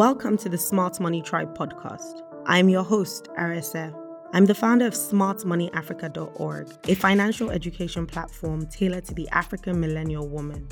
[0.00, 2.22] Welcome to the Smart Money Tribe podcast.
[2.46, 3.94] I'm your host, Arese.
[4.32, 10.66] I'm the founder of smartmoneyafrica.org, a financial education platform tailored to the African millennial woman.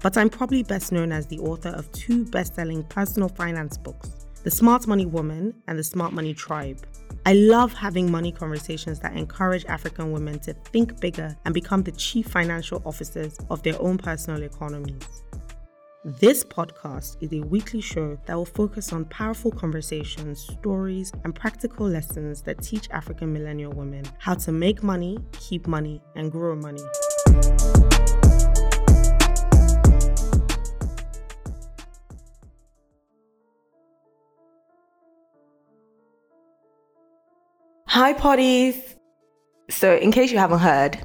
[0.00, 4.26] But I'm probably best known as the author of two best selling personal finance books
[4.42, 6.84] The Smart Money Woman and The Smart Money Tribe.
[7.24, 11.92] I love having money conversations that encourage African women to think bigger and become the
[11.92, 15.22] chief financial officers of their own personal economies.
[16.04, 21.86] This podcast is a weekly show that will focus on powerful conversations, stories, and practical
[21.86, 26.82] lessons that teach African millennial women how to make money, keep money, and grow money.
[37.86, 38.96] Hi, potties!
[39.70, 40.98] So, in case you haven't heard,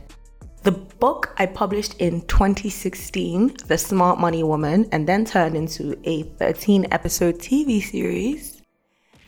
[0.68, 6.24] the book I published in 2016, The Smart Money Woman, and then turned into a
[6.24, 8.62] 13 episode TV series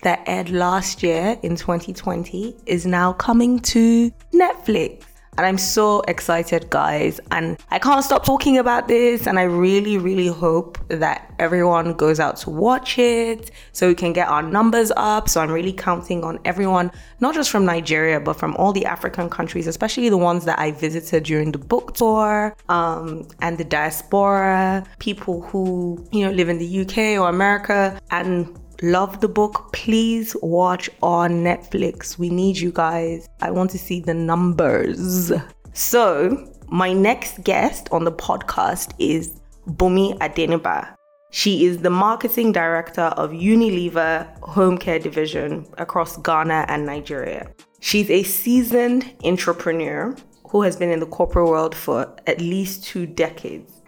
[0.03, 5.05] that aired last year in 2020, is now coming to Netflix.
[5.39, 7.21] And I'm so excited, guys.
[7.31, 9.25] And I can't stop talking about this.
[9.25, 14.11] And I really, really hope that everyone goes out to watch it so we can
[14.11, 15.29] get our numbers up.
[15.29, 19.29] So I'm really counting on everyone, not just from Nigeria, but from all the African
[19.29, 24.85] countries, especially the ones that I visited during the book tour um, and the diaspora,
[24.99, 30.35] people who, you know, live in the UK or America and love the book, please
[30.41, 32.17] watch on Netflix.
[32.17, 33.27] We need you guys.
[33.41, 35.31] I want to see the numbers.
[35.73, 40.95] So, my next guest on the podcast is Bunmi Adeniba.
[41.31, 47.51] She is the marketing director of Unilever Home Care Division across Ghana and Nigeria.
[47.81, 53.05] She's a seasoned intrapreneur who has been in the corporate world for at least two
[53.05, 53.78] decades.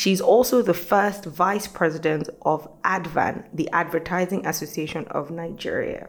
[0.00, 6.08] She's also the first vice president of ADVAN, the Advertising Association of Nigeria.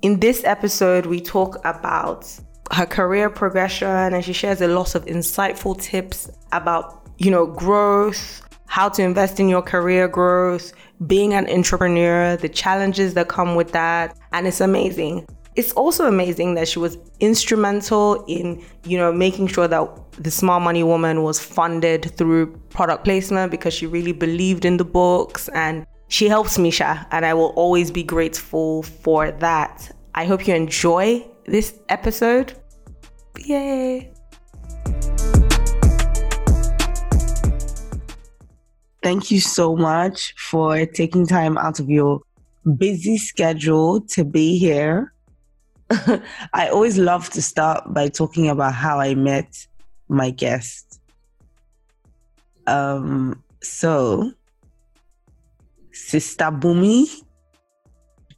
[0.00, 2.26] In this episode, we talk about
[2.72, 8.40] her career progression and she shares a lot of insightful tips about, you know, growth,
[8.66, 10.72] how to invest in your career growth,
[11.06, 14.16] being an intrapreneur, the challenges that come with that.
[14.32, 15.26] And it's amazing.
[15.58, 20.62] It's also amazing that she was instrumental in, you know, making sure that the Smart
[20.62, 25.84] Money Woman was funded through product placement because she really believed in the books and
[26.06, 29.90] she helps Misha and I will always be grateful for that.
[30.14, 32.54] I hope you enjoy this episode.
[33.38, 34.12] Yay!
[39.02, 42.20] Thank you so much for taking time out of your
[42.76, 45.12] busy schedule to be here.
[46.52, 49.66] I always love to start by talking about how I met
[50.08, 51.00] my guest.
[52.66, 54.32] Um, so,
[55.92, 57.06] Sister Bunmi.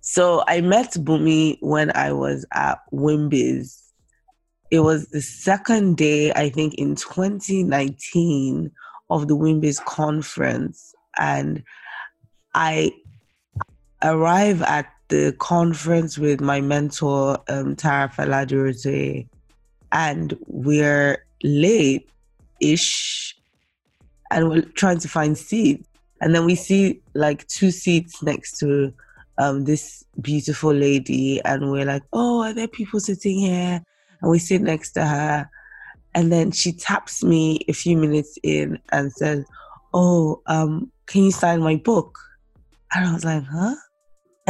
[0.00, 3.81] So I met Bunmi when I was at Wimbiz.
[4.71, 8.71] It was the second day, I think, in 2019
[9.11, 10.94] of the Wimbiz conference.
[11.19, 11.65] And
[12.55, 12.93] I
[14.03, 19.28] arrived at the conference with my mentor, um, Tara Fela-Durotoye,
[19.93, 22.09] and we're late
[22.60, 23.37] ish
[24.31, 25.87] and we're trying to find seats.
[26.20, 28.93] And then we see like two seats next to
[29.38, 33.82] um, this beautiful lady, and we're like, oh, are there people sitting here?
[34.20, 35.50] And we sit next to her.
[36.15, 39.44] And then she taps me a few minutes in and says,
[39.94, 42.19] oh, um, can you sign my book?
[42.94, 43.76] And I was like, huh?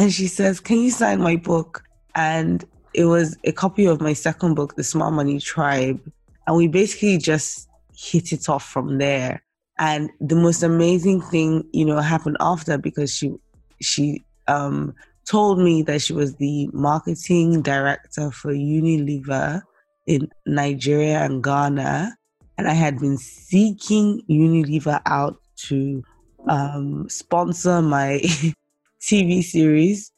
[0.00, 1.84] And she says, Can you sign my book?
[2.14, 6.00] And it was a copy of my second book, The Smart Money Tribe.
[6.46, 9.42] And we basically just hit it off from there.
[9.78, 13.34] And the most amazing thing, you know, happened after because she
[13.82, 14.94] she um
[15.28, 19.60] told me that she was the marketing director for Unilever
[20.06, 22.16] in Nigeria and Ghana.
[22.56, 25.36] And I had been seeking Unilever out
[25.68, 26.02] to
[26.48, 28.22] um, sponsor my
[29.00, 30.12] TV series.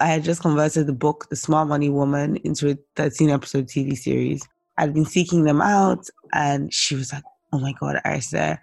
[0.00, 3.96] I had just converted the book, The Smart Money Woman, into a 13 episode TV
[3.96, 4.46] series.
[4.76, 8.58] I'd been seeking them out, and she was like, Oh my God, Arese,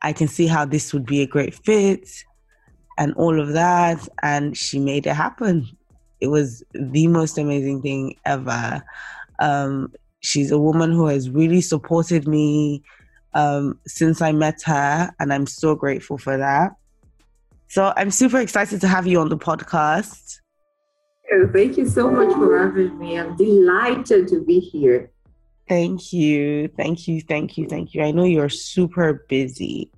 [0.00, 2.08] I can see how this would be a great fit,
[2.98, 4.08] and all of that.
[4.22, 5.66] And she made it happen.
[6.20, 8.82] It was the most amazing thing ever.
[9.40, 12.82] Um, she's a woman who has really supported me
[13.34, 16.72] um, since I met her, and I'm so grateful for that.
[17.72, 20.40] So I'm super excited to have you on the podcast.
[21.32, 23.18] Oh, thank you so much for having me.
[23.18, 25.10] I'm delighted to be here.
[25.70, 26.68] Thank you.
[26.76, 27.22] Thank you.
[27.22, 27.66] Thank you.
[27.66, 28.02] Thank you.
[28.02, 29.90] I know you're super busy,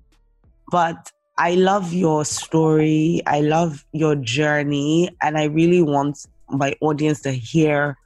[0.70, 3.22] but I love your story.
[3.26, 5.10] I love your journey.
[5.20, 7.98] And I really want my audience to hear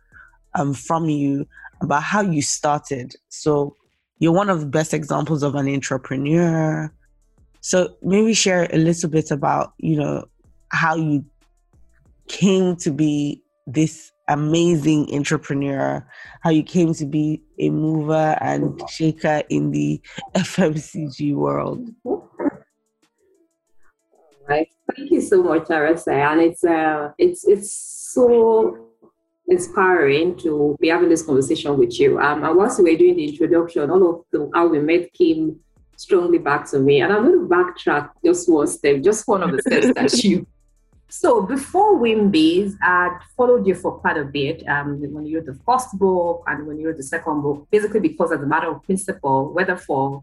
[0.54, 1.46] um, from you
[1.82, 3.16] about how you started.
[3.28, 3.76] So,
[4.18, 6.90] you're one of the best examples of an intrapreneur.
[7.60, 10.24] So, maybe share a little bit about, you know,
[10.70, 11.24] how you
[12.28, 16.04] came to be this amazing intrapreneur,
[16.42, 20.00] how you came to be a mover and shaker in the
[20.34, 21.88] FMCG world.
[24.48, 24.68] Right.
[24.96, 26.08] Thank you so much, Arese.
[26.08, 28.88] And it's uh, it's it's so
[29.48, 32.18] inspiring to be having this conversation with you.
[32.18, 35.60] Um, and once we were doing the introduction, all of the, how we met came
[35.98, 37.02] strongly back to me.
[37.02, 40.46] And I'm going to backtrack just one step, just one of the steps that you
[41.10, 44.62] so before Wimbiz, I'd followed you for quite a bit.
[44.68, 48.00] Um, when you wrote the first book and when you wrote the second book, basically
[48.00, 50.22] because as a matter of principle, whether for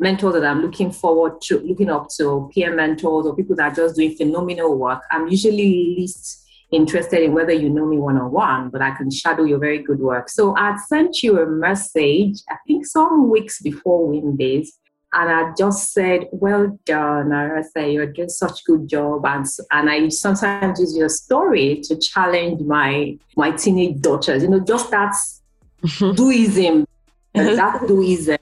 [0.00, 3.74] mentors that I'm looking forward to, looking up to, peer mentors or people that are
[3.76, 8.32] just doing phenomenal work, I'm usually least interested in whether you know me one on
[8.32, 10.28] one, but I can shadow your very good work.
[10.28, 14.66] So I'd sent you a message, I think some weeks before Wimbiz,
[15.14, 17.92] and I just said, "Well done, Arese.
[17.92, 22.60] You're doing such a good job." And and I sometimes use your story to challenge
[22.62, 24.42] my my teenage daughters.
[24.42, 25.14] You know, just that
[25.84, 26.86] doism,
[27.34, 28.38] that doism.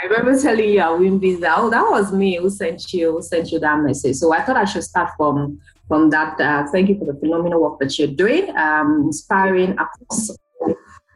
[0.00, 3.22] I remember telling you at Wimbiz that oh, that was me who sent you who
[3.22, 4.16] sent you that message.
[4.16, 6.40] So I thought I should start from from that.
[6.40, 10.30] Uh, thank you for the phenomenal work that you're doing, um, inspiring across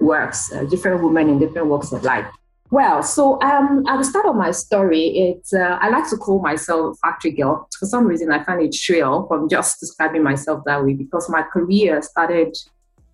[0.00, 2.26] works, uh, different women in different walks of life.
[2.72, 6.40] Well, so um, at the start of my story, it's uh, I like to call
[6.40, 7.68] myself factory girl.
[7.78, 11.42] For some reason, I find it shrill from just describing myself that way because my
[11.42, 12.56] career started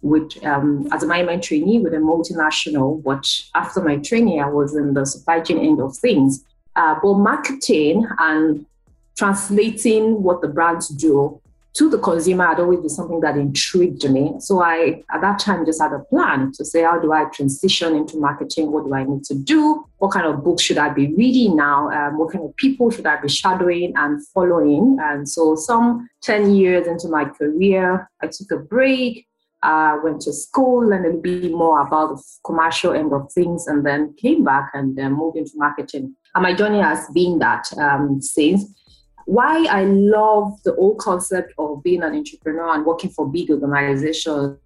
[0.00, 3.02] with um, as a management trainee with a multinational.
[3.02, 3.26] But
[3.56, 6.44] after my training, I was in the supply chain end of things.
[6.76, 8.64] Uh, but marketing and
[9.16, 11.40] translating what the brands do
[11.78, 14.34] to the consumer had always been something that intrigued me.
[14.40, 17.94] So I, at that time, just had a plan to say, how do I transition
[17.94, 18.72] into marketing?
[18.72, 19.84] What do I need to do?
[19.98, 21.88] What kind of books should I be reading now?
[21.90, 24.98] Um, what kind of people should I be shadowing and following?
[25.00, 29.26] And so, some 10 years into my career, I took a break.
[29.60, 33.66] Uh, went to school, learned a little bit more about the commercial end of things,
[33.66, 36.14] and then came back and then moved into marketing.
[36.36, 38.72] And my journey has been that um, since
[39.28, 44.56] why I love the whole concept of being an intrapreneur and working for big organizations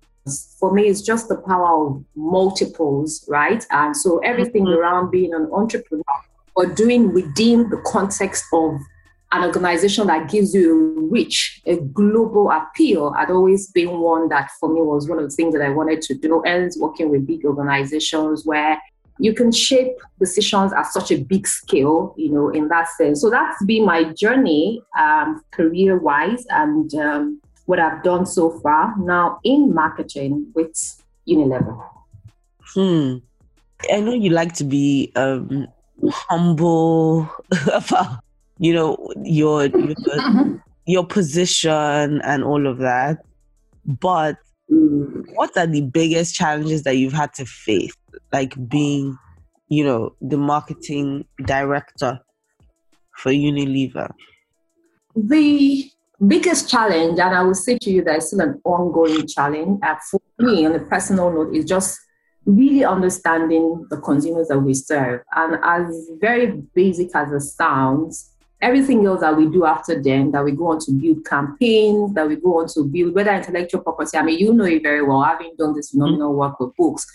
[0.60, 4.78] for me it's just the power of multiples right and so everything mm-hmm.
[4.78, 6.02] around being an intrapreneur
[6.54, 8.78] or doing within the context of
[9.32, 14.50] an organization that gives you a reach, a global appeal had always been one that
[14.60, 16.42] for me was one of the things that I wanted to do.
[16.44, 18.78] And working with big organizations where
[19.22, 23.20] you can shape decisions at such a big scale, you know, in that sense.
[23.20, 28.92] So that's been my journey, um, career wise, and um, what I've done so far
[28.98, 30.74] now in marketing with
[31.28, 31.80] Unilever.
[32.74, 33.18] Hmm.
[33.92, 35.68] I know you like to be um,
[36.10, 37.30] humble
[37.72, 38.24] about,
[38.58, 40.56] you know, your your, mm-hmm.
[40.86, 43.24] your position and all of that,
[43.86, 44.36] but
[44.68, 45.24] mm.
[45.34, 47.94] what are the biggest challenges that you've had to face
[48.32, 49.16] like being,
[49.68, 52.20] you know, the marketing director
[53.16, 54.10] for Unilever?
[55.14, 55.90] The
[56.26, 59.96] biggest challenge, and I will say to you that it's still an ongoing challenge uh,
[60.10, 61.98] for me on a personal note, is just
[62.44, 65.20] really understanding the consumers that we serve.
[65.34, 68.30] And as very basic as it sounds,
[68.60, 72.26] everything else that we do after then, that we go on to build campaigns, that
[72.26, 75.22] we go on to build, whether intellectual property, I mean, you know it very well,
[75.22, 77.06] having done this phenomenal work with books.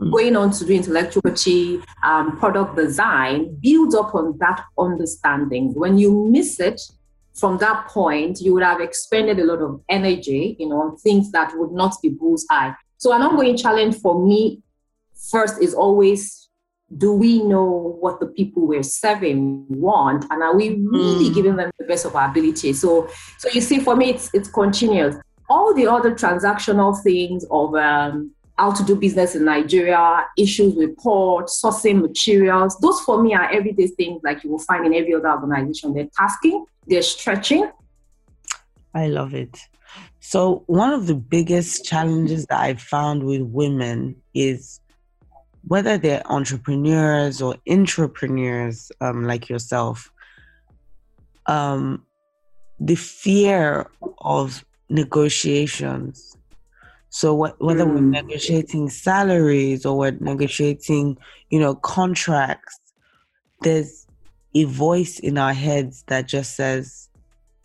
[0.00, 0.12] Mm.
[0.12, 5.74] going on to do intellectual property, um, product design, builds upon that understanding.
[5.74, 6.80] When you miss it
[7.34, 11.32] from that point, you would have expended a lot of energy, you know, on things
[11.32, 12.72] that would not be bullseye.
[12.98, 14.62] So an ongoing challenge for me
[15.30, 16.48] first is always
[16.96, 21.34] do we know what the people we're serving want and are we really mm.
[21.34, 24.48] giving them the best of our ability so so you see for me it's it's
[24.48, 25.14] continuous
[25.50, 30.96] all the other transactional things of um, how to do business in Nigeria, issues with
[30.98, 32.76] port, sourcing materials.
[32.80, 35.94] Those for me are everyday things like you will find in every other organization.
[35.94, 37.70] They're tasking, they're stretching.
[38.94, 39.58] I love it.
[40.20, 44.80] So, one of the biggest challenges that I found with women is
[45.66, 50.10] whether they're entrepreneurs or intrapreneurs um, like yourself,
[51.46, 52.04] um,
[52.80, 53.88] the fear
[54.18, 56.37] of negotiations
[57.10, 57.94] so wh- whether mm.
[57.94, 61.16] we're negotiating salaries or we're negotiating,
[61.50, 62.78] you know, contracts,
[63.62, 64.06] there's
[64.54, 67.08] a voice in our heads that just says,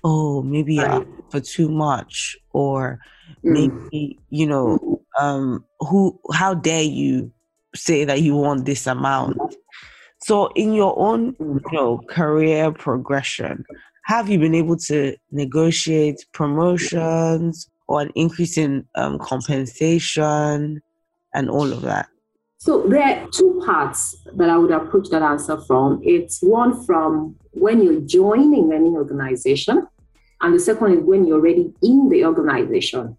[0.03, 1.05] "Oh, maybe right.
[1.29, 2.99] for too much," or
[3.43, 3.51] mm.
[3.91, 6.19] maybe you know, um, who?
[6.31, 7.31] How dare you
[7.75, 9.37] say that you want this amount?
[10.19, 13.65] So, in your own, you know, career progression,
[14.05, 20.81] have you been able to negotiate promotions or an increase in um, compensation
[21.35, 22.07] and all of that?
[22.57, 26.01] So there are two parts that I would approach that answer from.
[26.03, 29.85] It's one from when you're joining any organization,
[30.41, 33.17] and the second is when you're already in the organization.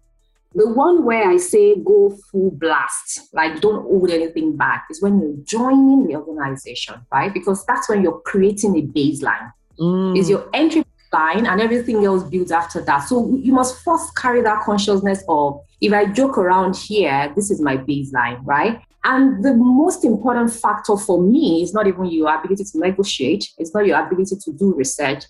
[0.55, 5.21] The one where I say go full blast, like don't hold anything back, is when
[5.21, 7.33] you're joining the organization, right?
[7.33, 9.51] Because that's when you're creating a baseline.
[9.79, 10.17] Mm.
[10.17, 13.01] Is your entry line and everything else builds after that.
[13.09, 13.15] So
[13.47, 17.77] you must first carry that consciousness of if I joke around here, this is my
[17.77, 18.81] baseline, right?
[19.03, 23.73] And the most important factor for me is not even your ability to negotiate, it's
[23.73, 25.23] not your ability to do research.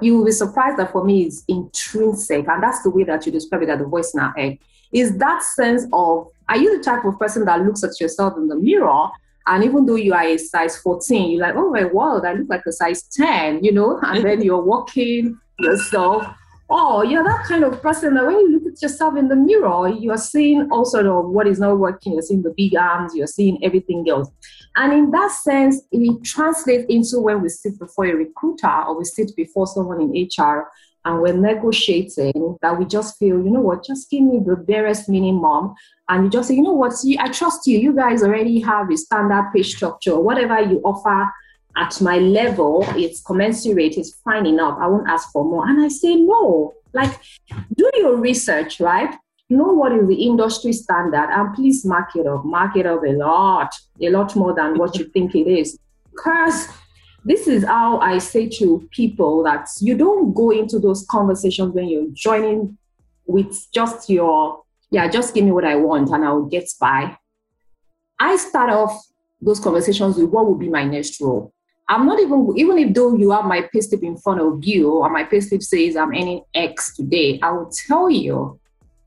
[0.00, 3.32] You will be surprised that for me is intrinsic, and that's the way that you
[3.32, 4.58] describe it at the voice in our head.
[4.92, 8.46] Is that sense of are you the type of person that looks at yourself in
[8.48, 9.08] the mirror
[9.46, 12.48] and even though you are a size 14, you're like, oh my world, I look
[12.48, 16.26] like a size 10, you know, and then you're walking yourself.
[16.70, 19.88] Oh, you're that kind of person that when you look at yourself in the mirror,
[19.88, 22.14] you are seeing all sort of what is not working.
[22.14, 24.30] You're seeing the big arms, you're seeing everything else.
[24.76, 29.04] And in that sense, it translates into when we sit before a recruiter or we
[29.04, 30.68] sit before someone in HR
[31.04, 35.08] and we're negotiating that we just feel, you know what, just give me the barest
[35.08, 35.74] minimum.
[36.08, 37.78] And you just say, you know what, see, I trust you.
[37.78, 40.18] You guys already have a standard pay structure.
[40.18, 41.30] Whatever you offer
[41.76, 44.78] at my level, it's commensurate, it's fine enough.
[44.80, 45.68] I won't ask for more.
[45.68, 47.20] And I say, no, like,
[47.76, 49.14] do your research, right?
[49.50, 52.44] Know what is the industry standard and please mark it up.
[52.46, 55.78] Mark it up a lot, a lot more than what you think it is.
[56.10, 56.68] Because
[57.24, 61.88] this is how I say to people that you don't go into those conversations when
[61.88, 62.76] you're joining
[63.26, 67.16] with just your, yeah, just give me what I want and I'll get by.
[68.20, 69.06] I start off
[69.40, 71.52] those conversations with what would be my next role.
[71.88, 75.10] I'm not even, even if though you have my payslip in front of you or
[75.10, 78.58] my payslip says I'm earning X today, I will tell you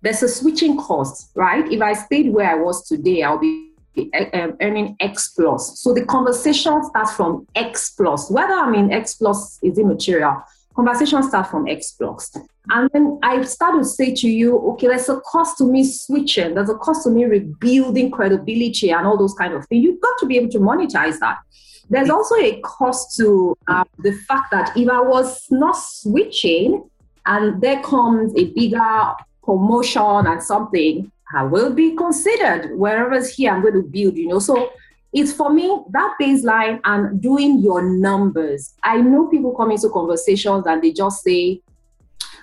[0.02, 1.72] there's a switching cost, right?
[1.72, 3.67] If I stayed where I was today, I'll be
[4.62, 5.80] earning X plus.
[5.80, 8.30] So the conversation starts from X plus.
[8.30, 10.44] Whether I mean X plus is immaterial,
[10.76, 12.36] conversation starts from X plus.
[12.70, 16.54] And then I start to say to you, okay, there's a cost to me switching,
[16.54, 19.84] there's a cost to me rebuilding credibility and all those kind of things.
[19.84, 21.40] You've got to be able to monetize that.
[21.90, 26.90] There's also a cost to uh, the fact that if I was not switching
[27.26, 29.14] and there comes a bigger
[29.44, 34.40] promotion and something, I will be considered wherever's here I'm going to build, you know.
[34.40, 34.72] So
[35.14, 38.74] it's for me that baseline and doing your numbers.
[38.84, 41.62] I know people come into conversations and they just say,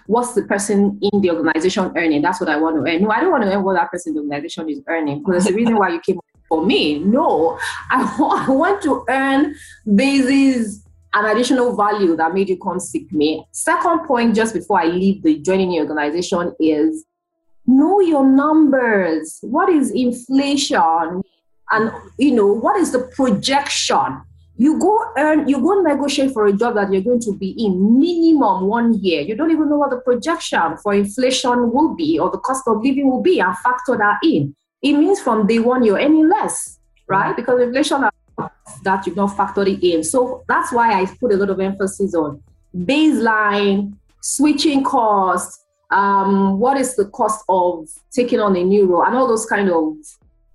[0.06, 2.20] What's the person in the organization earning?
[2.20, 3.02] That's what I want to earn.
[3.02, 5.46] No, I don't want to earn what that person in the organization is earning because
[5.46, 6.98] the reason why you came for me.
[6.98, 7.58] No,
[7.90, 9.54] I, I want to earn
[9.94, 13.46] basis an additional value that made you come seek me.
[13.52, 17.04] Second point, just before I leave the joining the organization, is
[17.66, 19.38] know your numbers.
[19.42, 21.22] What is inflation?
[21.70, 24.22] And you know, what is the projection?
[24.56, 27.98] You go earn, you go negotiate for a job that you're going to be in
[27.98, 29.22] minimum one year.
[29.22, 32.76] You don't even know what the projection for inflation will be or the cost of
[32.76, 34.54] living will be and factor that in.
[34.80, 36.78] It means from day one you're any less,
[37.08, 37.34] right?
[37.34, 38.04] Because inflation
[38.84, 40.04] that you've not factored it in.
[40.04, 42.40] So that's why I put a lot of emphasis on
[42.76, 45.63] baseline, switching costs,
[45.94, 49.70] um, what is the cost of taking on a new role and all those kind
[49.70, 49.96] of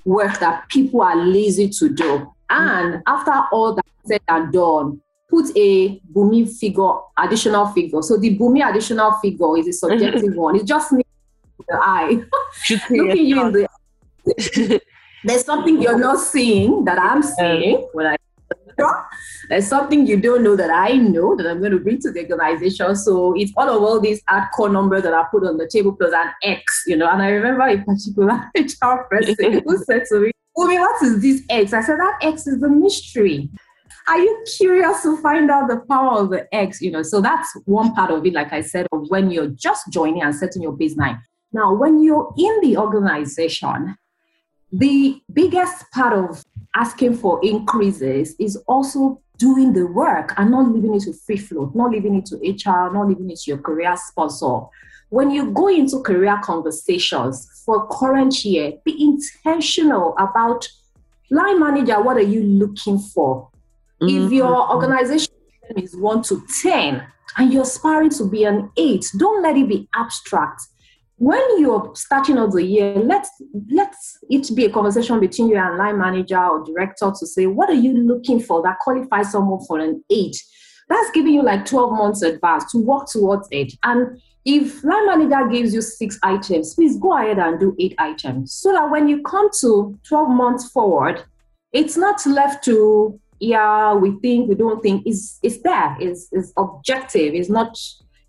[0.06, 2.32] work that people are lazy to do.
[2.50, 3.02] And mm-hmm.
[3.08, 8.02] after all that said and done, put a Bunmi figure, additional figure.
[8.02, 10.56] So the Bunmi additional figure is a subjective one.
[10.56, 11.06] It just means
[11.68, 12.22] the eye.
[12.90, 13.70] Looking you in the
[15.24, 18.16] there's something you're not seeing that I'm seeing when I
[19.50, 22.22] there's something you don't know that I know that I'm going to bring to the
[22.22, 22.96] organization.
[22.96, 26.14] So it's all of all these hardcore numbers that I put on the table plus
[26.14, 27.10] an X, you know.
[27.10, 31.44] And I remember a particular HR person who said to me, Umi, what is this
[31.50, 31.74] X?
[31.74, 33.50] I said, that X is the mystery.
[34.08, 36.82] Are you curious to find out the power of the X?
[36.82, 39.92] You know, so that's one part of it, like I said, of when you're just
[39.92, 41.20] joining and setting your baseline.
[41.52, 43.96] Now, when you're in the organization,
[44.72, 46.44] the biggest part of
[46.80, 51.76] asking for increases is also doing the work and not leaving it to free float,
[51.76, 54.62] not leaving it to HR, not leaving it to your career sponsor.
[55.10, 60.68] When you go into career conversations for current year, be intentional about
[61.30, 63.50] line manager, what are you looking for?
[64.02, 64.26] Mm-hmm.
[64.26, 65.34] If your organization
[65.76, 67.04] is one to 10
[67.38, 70.62] and you're aspiring to be an eight, don't let it be abstract.
[71.20, 73.30] When you're starting of the year, let's
[73.70, 73.94] let
[74.30, 77.74] it be a conversation between you and line manager or director to say, what are
[77.74, 80.42] you looking for that qualifies someone for an eight?
[80.88, 83.74] That's giving you like 12 months advance to work towards it.
[83.84, 88.54] And if line manager gives you six items, please go ahead and do eight items
[88.54, 91.24] so that when you come to 12 months forward,
[91.74, 96.54] it's not left to yeah, we think, we don't think, is is there, is is
[96.58, 97.78] objective, is not,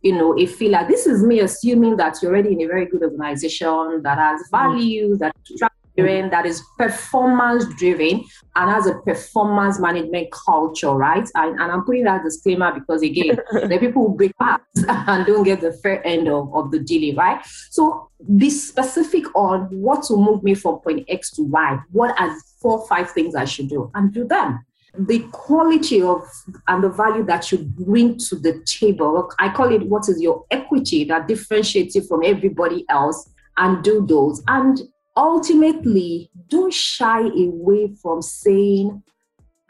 [0.02, 0.86] you know, a filler.
[0.88, 4.50] This is me assuming that you're already in a very good organization that has mm.
[4.50, 8.24] values, that transparent, that is performance driven
[8.56, 11.28] and has a performance management culture, right?
[11.34, 15.44] And, and I'm putting that disclaimer because again, the people who break up and don't
[15.44, 17.44] get the fair end of, of the deal, right?
[17.70, 21.78] So be specific on what will move me from point X to Y.
[21.92, 24.64] What are four, five things I should do and do them
[24.98, 26.22] the quality of
[26.68, 29.30] and the value that you bring to the table.
[29.38, 34.04] I call it what is your equity that differentiates you from everybody else and do
[34.06, 34.42] those.
[34.48, 34.80] And
[35.16, 39.02] ultimately, don't shy away from saying,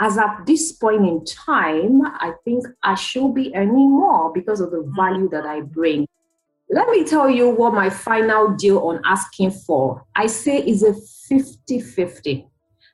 [0.00, 4.70] as at this point in time, I think I should be earning more because of
[4.70, 4.96] the mm-hmm.
[4.96, 6.06] value that I bring.
[6.70, 10.06] Let me tell you what my final deal on asking for.
[10.14, 10.94] I say is a
[11.28, 12.49] 50 50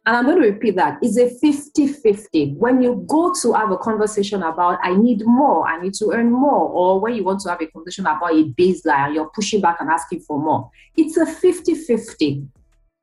[0.06, 2.52] and I'm going to repeat that, is a 50 50.
[2.52, 6.30] When you go to have a conversation about, I need more, I need to earn
[6.30, 9.78] more, or when you want to have a conversation about a baseline, you're pushing back
[9.80, 12.36] and asking for more, it's a 50 50.
[12.36, 12.48] Mm.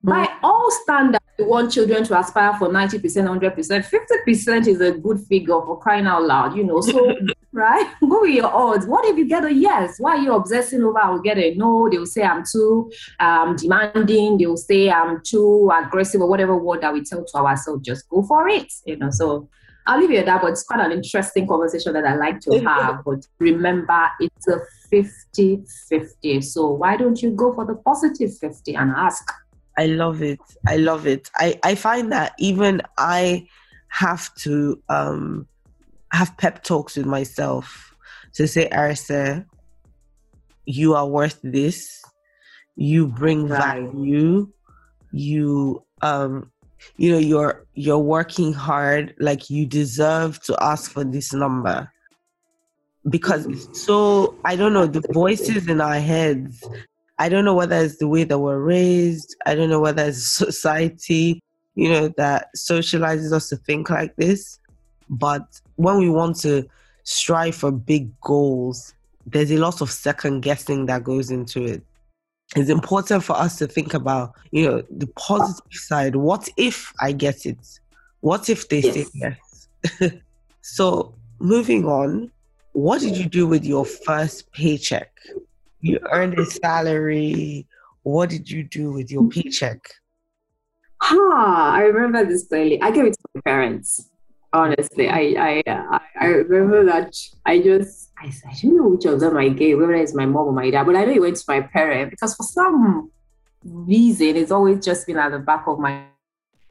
[0.02, 4.26] By all standards, we want children to aspire for 90%, 100%.
[4.28, 6.80] 50% is a good figure for crying out loud, you know.
[6.80, 7.18] So,
[7.54, 7.94] right?
[8.02, 8.86] Go with your odds.
[8.86, 10.00] What if you get a yes?
[10.00, 11.90] Why are you obsessing over I will get a no?
[11.90, 14.38] They'll say I'm too um, demanding.
[14.38, 17.86] They'll say I'm too aggressive or whatever word that we tell to ourselves.
[17.86, 19.10] Just go for it, you know.
[19.12, 19.50] So,
[19.86, 22.60] I'll leave you at that, but it's quite an interesting conversation that I like to
[22.62, 23.04] have.
[23.04, 26.42] But remember, it's a 50 50.
[26.42, 29.30] So, why don't you go for the positive 50 and ask?
[29.78, 30.40] I love it.
[30.68, 31.30] I love it.
[31.36, 33.48] I, I find that even I
[33.90, 35.48] have to um,
[36.14, 37.96] have pep talks with myself
[38.34, 39.46] to say, Arese,
[40.66, 42.02] you are worth this.
[42.76, 43.84] You bring right.
[43.84, 44.50] value.
[45.12, 46.52] You um
[46.98, 51.90] you know you're you're working hard like you deserve to ask for this number
[53.10, 56.62] because so i don't know the voices in our heads
[57.20, 59.36] I don't know whether it's the way that we're raised.
[59.46, 61.42] I don't know whether it's society,
[61.76, 64.60] you know, that socializes us to think like this.
[65.10, 66.68] But when we want to
[67.04, 68.94] strive for big goals,
[69.26, 71.84] there's a lot of second guessing that goes into it.
[72.56, 76.16] It's important for us to think about, you know, the positive side.
[76.16, 77.80] What if I get it?
[78.20, 78.94] What if they yes.
[78.94, 80.12] say yes?
[80.62, 82.32] so, moving on,
[82.74, 85.14] what did you do with your first paycheck?
[85.84, 87.68] you earned a salary.
[88.04, 89.80] What did you do with your paycheck?
[91.02, 92.82] Ah, I remember this clearly.
[92.82, 94.10] I gave it to my parents.
[94.54, 99.36] Honestly, I I I remember that I just I, I don't know which of them
[99.36, 101.46] I gave, whether it's my mom or my dad, but I know it went to
[101.48, 103.12] my parent because for some
[103.64, 106.04] reason it's always just been at the back of my,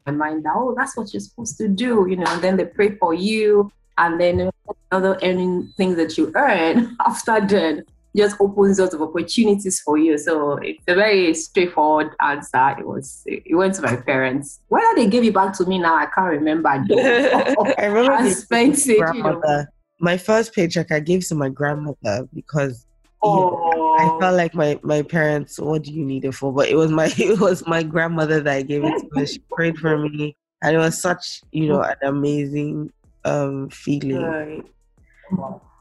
[0.07, 2.67] my mind that oh that's what you're supposed to do, you know, and then they
[2.67, 4.51] pray for you and then
[4.91, 7.85] other earning things that you earn after that
[8.17, 10.19] just opens lots of opportunities for you.
[10.19, 12.77] So it's a very straightforward answer.
[12.79, 14.61] It was it went to my parents.
[14.69, 16.69] Whether they gave it back to me now, I can't remember.
[16.69, 16.77] I
[17.87, 19.15] remember I spent it.
[19.15, 19.65] You know.
[19.99, 22.85] My first paycheck I gave to my grandmother because
[23.23, 23.97] oh.
[23.99, 26.53] I felt like my, my parents, what do you need it for?
[26.53, 29.27] But it was my it was my grandmother that I gave it to.
[29.27, 30.37] She prayed for me.
[30.65, 32.93] And it was such, you know, an amazing
[33.25, 34.23] um feeling.
[34.23, 34.65] Right.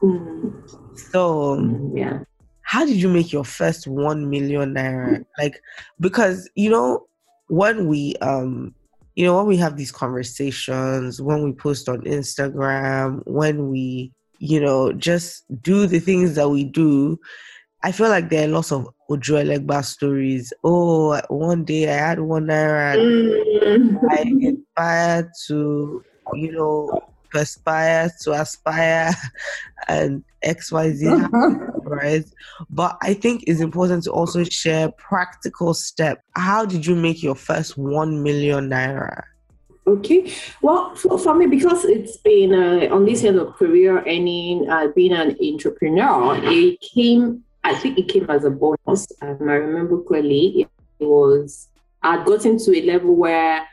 [0.02, 0.98] Mm.
[1.12, 2.20] So, yeah.
[2.62, 5.24] How did you make your first 1 million naira?
[5.38, 5.60] Like
[6.00, 7.06] because you know
[7.48, 8.74] when we um
[9.14, 14.60] you know when we have these conversations, when we post on Instagram, when we you
[14.60, 17.18] know just do the things that we do,
[17.84, 20.52] I feel like there are lots of Ojuelegba stories.
[20.64, 23.98] Oh, one day I had one naira mm.
[24.10, 29.12] I inspired to, you know, to aspire to aspire
[29.88, 31.28] and xyz
[31.84, 32.24] right
[32.70, 37.34] but i think it's important to also share practical step how did you make your
[37.34, 39.22] first 1 million naira
[39.84, 40.32] Okay.
[40.60, 44.86] Well, for, for me, because it's been uh, on this end of career, any uh,
[44.94, 47.42] being an intrapreneur, it came.
[47.64, 49.08] I think it came as a bonus.
[49.20, 50.68] Um, I remember clearly.
[51.00, 51.66] It was
[52.02, 53.66] I'd gotten to a level where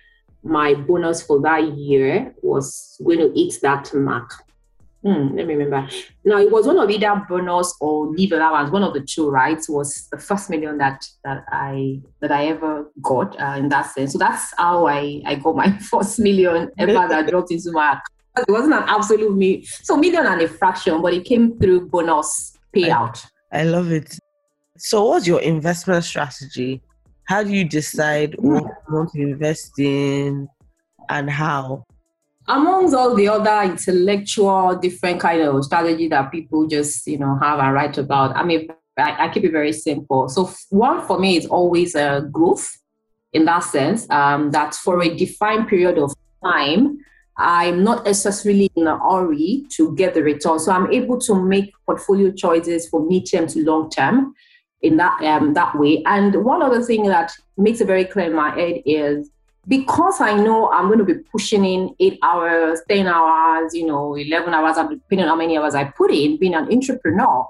[0.43, 4.33] my bonus for that year was going to hit that mark.
[5.03, 5.87] Hmm, let me remember.
[6.25, 9.57] Now it was one of either bonus or leave allowance, one of the two, right?
[9.69, 14.11] Was the first million that that I that I ever got uh, in that sense.
[14.11, 18.47] So that's how I I got my first million ever that dropped into my account.
[18.47, 22.57] It wasn't an absolute me, so million and a fraction, but it came through bonus
[22.75, 23.25] payout.
[23.51, 24.17] I, I love it.
[24.77, 26.81] So, what's your investment strategy?
[27.29, 30.49] How do you decide what you want to invest in
[31.09, 31.85] and how?
[32.47, 37.59] amongst all the other intellectual different kind of strategy that people just you know have
[37.59, 40.27] and write about i mean i, I keep it very simple.
[40.29, 42.67] So one for me is always a growth
[43.33, 46.11] in that sense um, that for a defined period of
[46.43, 46.97] time
[47.37, 50.57] i'm not necessarily in a hurry to get the return.
[50.57, 54.33] So i'm able to make portfolio choices for medium to long term
[54.81, 58.33] in that um, that way and one other thing that makes it very clear in
[58.33, 59.29] my head is
[59.67, 64.15] because I know I'm going to be pushing in eight hours, 10 hours, you know,
[64.15, 67.45] 11 hours, depending on how many hours I put in, being an intrapreneur,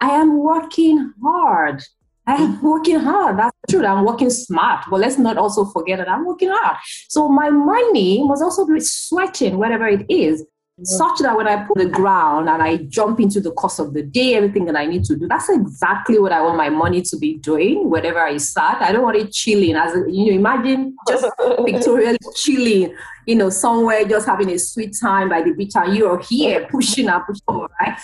[0.00, 1.82] I am working hard.
[2.26, 3.38] I am working hard.
[3.38, 3.84] That's true.
[3.84, 4.84] I'm working smart.
[4.88, 6.76] But let's not also forget that I'm working hard.
[7.08, 10.44] So my money must also be sweating, whatever it is
[10.82, 14.02] such that when I put the ground and I jump into the course of the
[14.02, 17.16] day, everything that I need to do, that's exactly what I want my money to
[17.16, 18.82] be doing wherever I start.
[18.82, 19.76] I don't want it chilling.
[19.76, 21.26] As you know, imagine just
[21.64, 26.18] pictorially chilling, you know, somewhere just having a sweet time by the beach, and you're
[26.18, 27.98] here pushing and pushing, right?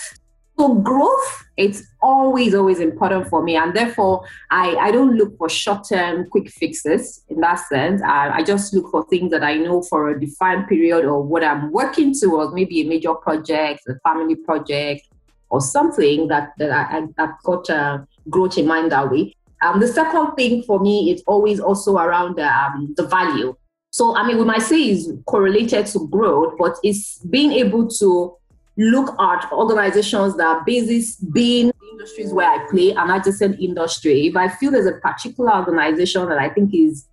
[0.60, 3.56] So growth, it's always, always important for me.
[3.56, 8.02] And therefore, I, I don't look for short-term quick fixes in that sense.
[8.02, 11.42] I, I just look for things that I know for a defined period or what
[11.42, 15.08] I'm working towards, maybe a major project, a family project,
[15.48, 19.34] or something that, that I, I've got uh, growth in mind that way.
[19.62, 23.56] Um, the second thing for me is always also around um, the value.
[23.92, 28.36] So, I mean, we might say is correlated to growth, but it's being able to
[28.80, 34.26] look at organizations that are basis being industries where I play an adjacent industry.
[34.26, 37.06] If I feel there's a particular organization that I think is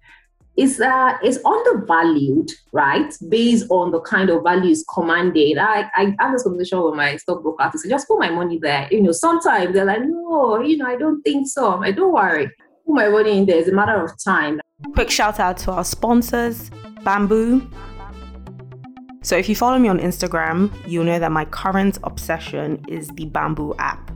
[0.55, 3.13] is uh, is undervalued, right?
[3.29, 5.57] Based on the kind of values commanded.
[5.59, 8.87] I, I have this conversation with my stockbroker to say, just put my money there.
[8.89, 11.73] You know, sometimes they're like, no, you know, I don't think so.
[11.73, 12.49] I'm like, don't worry.
[12.87, 13.59] Put my money in there.
[13.59, 14.59] It's a matter of time.
[14.93, 16.71] Quick shout out to our sponsors,
[17.03, 17.69] Bamboo,
[19.27, 23.25] so if you follow me on Instagram, you'll know that my current obsession is the
[23.25, 24.09] Bamboo app.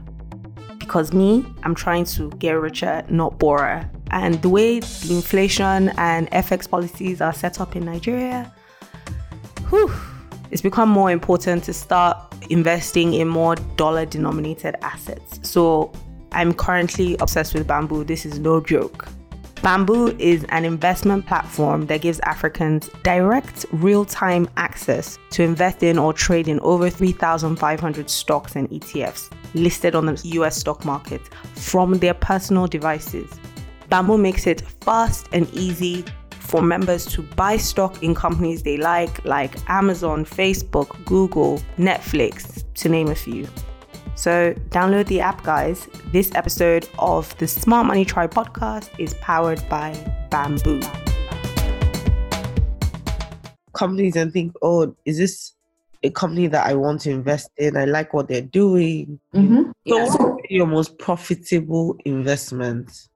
[0.78, 3.90] Because me, I'm trying to get richer, not poorer.
[4.10, 8.50] And the way the inflation and FX policies are set up in Nigeria,
[9.68, 9.92] whew,
[10.50, 12.16] it's become more important to start
[12.48, 15.46] investing in more dollar denominated assets.
[15.46, 15.92] So
[16.32, 18.04] I'm currently obsessed with Bamboo.
[18.04, 19.06] This is no joke.
[19.62, 25.98] Bamboo is an investment platform that gives Africans direct, real time access to invest in
[25.98, 31.20] or trade in over 3,500 stocks and ETFs listed on the US stock market
[31.54, 33.30] from their personal devices.
[33.88, 39.24] Bamboo makes it fast and easy for members to buy stock in companies they like,
[39.24, 43.46] like Amazon, Facebook, Google, Netflix, to name a few.
[44.14, 45.88] So, download the app, guys.
[46.12, 49.94] This episode of the Smart Money Tribe podcast is powered by
[50.30, 50.82] Bamboo.
[53.72, 55.54] Companies and think, oh, is this
[56.02, 57.76] a company that I want to invest in?
[57.76, 59.18] I like what they're doing.
[59.34, 59.70] Mm-hmm.
[59.88, 60.14] So, yeah.
[60.14, 63.08] what your most profitable investment?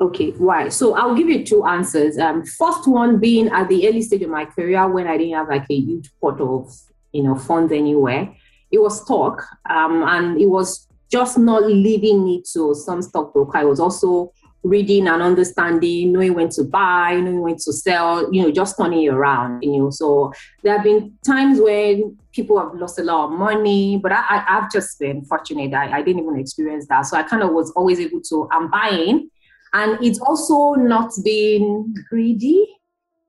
[0.00, 0.68] Okay, why?
[0.68, 2.16] So I'll give you two answers.
[2.16, 5.48] Um, first one being at the early stage of my career when I didn't have
[5.48, 6.72] like a huge pot of
[7.10, 8.32] you know funds anywhere
[8.70, 13.58] it was stock, um, and it was just not leaving me to some stockbroker.
[13.58, 18.42] I was also reading and understanding, knowing when to buy, knowing when to sell, you
[18.42, 19.90] know, just turning around, you know.
[19.90, 24.22] So there have been times when people have lost a lot of money, but I,
[24.28, 25.72] I, have just been fortunate.
[25.74, 27.02] I, I didn't even experience that.
[27.02, 29.30] So I kind of was always able to, I'm buying.
[29.72, 32.66] And it's also not being greedy.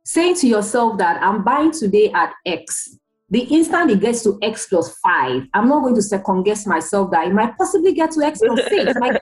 [0.03, 2.97] Saying to yourself that I'm buying today at X,
[3.31, 7.11] the instant it gets to x plus five, I'm not going to second guess myself
[7.11, 8.93] that it might possibly get to x plus six.
[8.99, 9.21] like,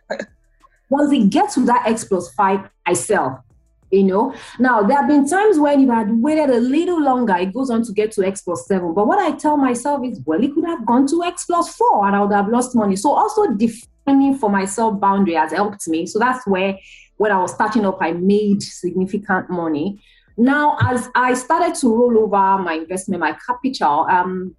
[0.89, 3.43] once it gets to that x plus five, I sell.
[3.91, 7.35] You know, now there have been times when if I had waited a little longer,
[7.37, 8.93] it goes on to get to x plus seven.
[8.93, 12.05] But what I tell myself is, well, it could have gone to x plus four
[12.05, 12.97] and I would have lost money.
[12.97, 16.05] So also defining for myself boundary has helped me.
[16.05, 16.77] So that's where
[17.15, 20.01] when I was starting up, I made significant money.
[20.37, 24.55] Now, as I started to roll over my investment, my capital, um,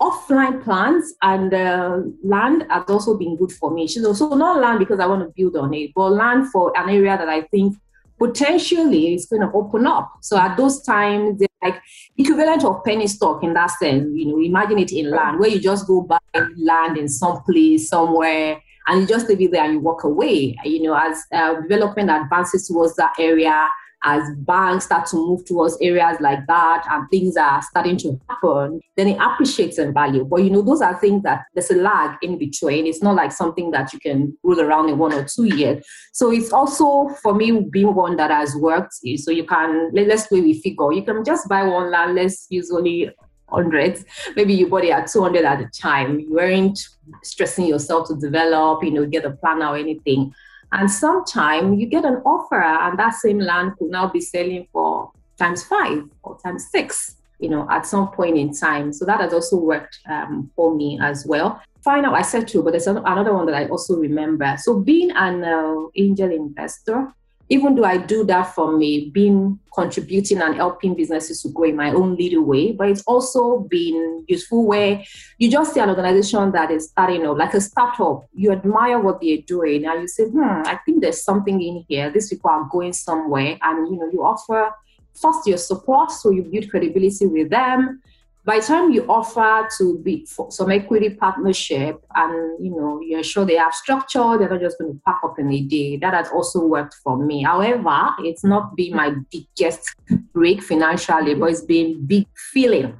[0.00, 3.86] offline plans and uh, land has also been good for me.
[3.88, 6.90] So, so not land because I want to build on it, but land for an
[6.90, 7.76] area that I think
[8.18, 10.12] potentially is going to open up.
[10.20, 11.80] So at those times, like
[12.18, 14.08] equivalent of penny stock in that sense.
[14.14, 16.18] You know, imagine it in land where you just go buy
[16.56, 20.56] land in some place somewhere and you just leave it there and you walk away.
[20.64, 23.68] You know, as uh, development advances towards that area,
[24.04, 28.80] as banks start to move towards areas like that and things are starting to happen,
[28.96, 30.24] then it appreciates in value.
[30.24, 32.86] But you know, those are things that there's a lag in between.
[32.86, 35.84] It's not like something that you can roll around in one or two years.
[36.12, 38.94] So it's also for me being one that has worked.
[39.16, 40.92] So you can let's play with figure.
[40.92, 43.10] You can just buy one land, let's use only
[43.48, 44.04] hundreds.
[44.36, 46.18] Maybe you bought it at 200 at a time.
[46.18, 46.78] You weren't
[47.22, 50.32] stressing yourself to develop, you know, get a plan or anything.
[50.74, 55.12] And sometime you get an offer, and that same land could now be selling for
[55.38, 58.92] times five or times six, you know, at some point in time.
[58.92, 61.62] So that has also worked um, for me as well.
[61.82, 64.56] Final, I said two, but there's another one that I also remember.
[64.58, 67.14] So being an uh, angel investor,
[67.48, 71.76] even though I do that for me, being contributing and helping businesses to grow in
[71.76, 75.02] my own little way, but it's also been useful where
[75.38, 79.20] you just see an organization that is starting up, like a startup, you admire what
[79.20, 82.10] they're doing and you say, hmm, I think there's something in here.
[82.10, 83.58] These people are going somewhere.
[83.60, 84.70] And you know, you offer
[85.12, 88.00] first your support, so you build credibility with them
[88.44, 93.44] by the time you offer to be some equity partnership and you know you're sure
[93.44, 96.28] they have structure they're not just going to pack up in a day that has
[96.30, 99.94] also worked for me however it's not been my biggest
[100.32, 102.96] break financially but it's been big feeling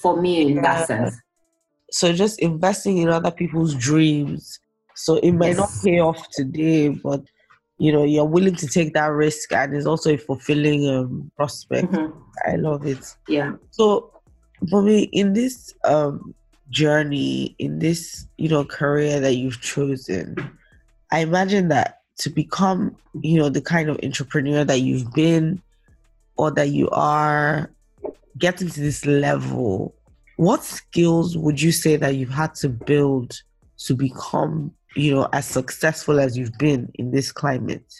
[0.00, 0.62] for me in yeah.
[0.62, 1.16] that sense
[1.90, 4.60] so just investing in other people's dreams
[4.94, 5.56] so it may yes.
[5.56, 7.22] not pay off today but
[7.78, 11.90] you know you're willing to take that risk and it's also a fulfilling um, prospect
[11.92, 12.18] mm-hmm.
[12.50, 14.12] i love it yeah so
[14.70, 16.34] for me in this um
[16.70, 20.36] journey in this you know career that you've chosen
[21.12, 25.60] i imagine that to become you know the kind of intrapreneur that you've been
[26.36, 27.70] or that you are
[28.36, 29.94] getting to this level
[30.38, 33.42] what skills would you say that you've had to build
[33.76, 37.92] to become you know as successful as you've been in this climate?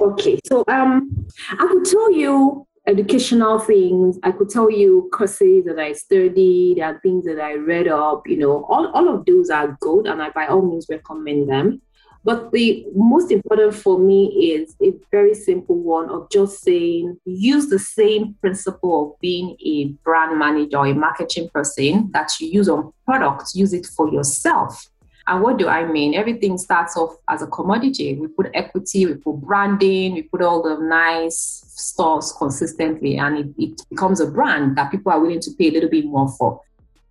[0.00, 4.18] Okay so um i could tell you educational things.
[4.22, 8.38] I could tell you courses that I studied and things that I read up, you
[8.38, 11.82] know, all, all of those are good and I by all means recommend them.
[12.24, 17.68] But the most important for me is a very simple one of just saying use
[17.68, 22.68] the same principle of being a brand manager or a marketing person that you use
[22.68, 24.90] on products, use it for yourself.
[25.28, 26.14] And what do I mean?
[26.14, 28.14] Everything starts off as a commodity.
[28.14, 33.46] We put equity, we put branding, we put all the nice stores consistently, and it,
[33.58, 36.62] it becomes a brand that people are willing to pay a little bit more for.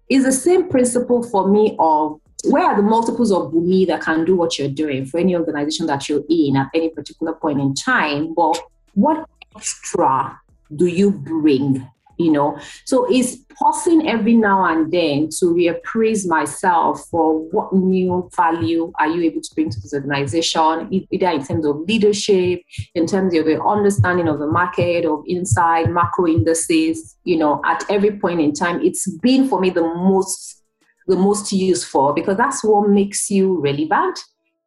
[0.10, 4.25] It's the same principle for me of where are the multiples of Bunmi that can
[4.25, 7.75] do what you're doing for any organization that you're in at any particular point in
[7.75, 8.34] time?
[8.34, 8.60] But
[8.95, 10.39] what extra
[10.75, 12.60] do you bring you know.
[12.86, 19.08] So it's pausing every now and then to reappraise myself for what new value are
[19.08, 22.62] you able to bring to this organization either in terms of leadership
[22.93, 27.84] in terms of the understanding of the market of inside macro indices you know at
[27.89, 30.63] every point in time it's been for me the most
[31.08, 34.19] the most useful because that's what makes you relevant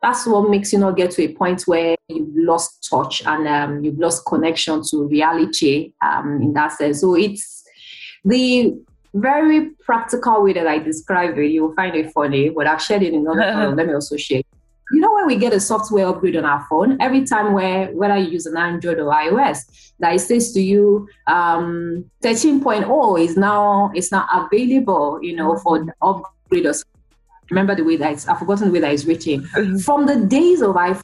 [0.03, 3.85] that's what makes you not get to a point where you've lost touch and um,
[3.85, 7.01] you've lost connection to reality um, in that sense.
[7.01, 7.65] So it's
[8.25, 8.75] the
[9.13, 11.49] very practical way that I describe it.
[11.49, 14.43] You'll find it funny, but I've shared it in another Let me also share.
[14.93, 18.17] You know when we get a software upgrade on our phone, every time where whether
[18.17, 23.93] you use an Android or iOS, that it says to you, um, 13.0 is now
[23.95, 26.73] is now available, you know, for upgrade or
[27.51, 29.43] remember the way that it's, I've forgotten the way that it's written.
[29.43, 29.79] Mm-hmm.
[29.79, 31.03] From the days of iPhone,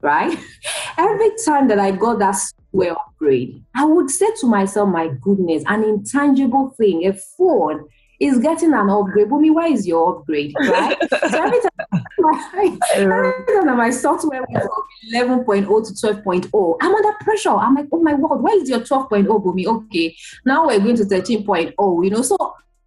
[0.00, 0.38] right?
[0.98, 5.64] Every time that I got that software upgrade, I would say to myself, my goodness,
[5.66, 7.88] an intangible thing, a phone
[8.20, 9.28] is getting an upgrade.
[9.28, 10.52] Bunmi, why is your upgrade?
[10.58, 10.96] Right?
[11.10, 17.12] so every time, my, every time my software went from 11.0 to 12.0, I'm under
[17.20, 17.50] pressure.
[17.50, 19.66] I'm like, oh my God, why is your 12.0, Bunmi?
[19.66, 22.22] Okay, now we're going to 13.0, you know.
[22.22, 22.36] So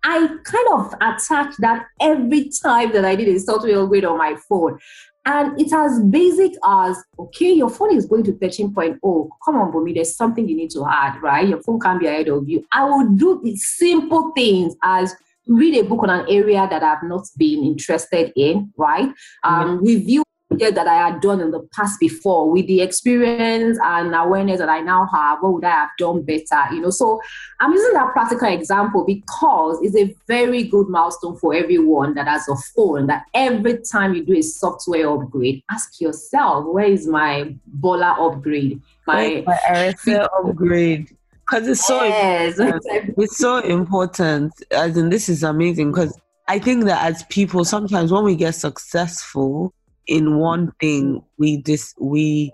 [0.04, 4.36] I kind of attack that every time that I did a software upgrade on my
[4.50, 4.80] phone.
[5.24, 9.00] And it's as basic as okay, your phone is going to 13.0.
[9.46, 11.48] Come on, Bunmi, there's something you need to add, right?
[11.48, 12.66] Your phone can't be ahead of you.
[12.72, 15.16] I will do the simple things as
[15.48, 19.10] read a book on an area that I've not been interested in, right?
[19.44, 19.86] Um, mm-hmm.
[19.86, 20.24] Review
[20.60, 24.82] that I had done in the past before with the experience and awareness that I
[24.82, 26.74] now have, what would I have done better?
[26.74, 27.22] You know, so
[27.60, 32.48] I'm using that practical example because it's a very good milestone for everyone that has
[32.50, 33.08] a phone.
[33.08, 38.82] That every time you do a software upgrade, ask yourself, where is my Bola upgrade?
[39.08, 41.16] My, my Arese upgrade.
[41.40, 42.56] Because it's so yes.
[42.60, 44.54] it's so important.
[44.72, 48.56] As in, this is amazing because I think that as people, sometimes when we get
[48.56, 49.74] successful,
[50.08, 52.52] in one thing we just we